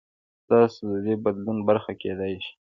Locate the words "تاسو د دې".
0.49-1.15